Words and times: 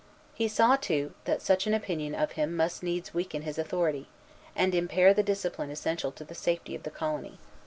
He 0.33 0.47
saw, 0.47 0.77
too, 0.77 1.13
that 1.25 1.43
such 1.43 1.67
an 1.67 1.75
opinion 1.75 2.15
of 2.15 2.31
him 2.31 2.57
must 2.57 2.81
needs 2.81 3.13
weaken 3.13 3.43
his 3.43 3.59
authority, 3.59 4.07
and 4.55 4.73
impair 4.73 5.13
the 5.13 5.21
discipline 5.21 5.69
essential 5.69 6.11
to 6.13 6.23
the 6.25 6.33
safety 6.33 6.73
of 6.73 6.81
the 6.81 6.89
colony. 6.89 7.37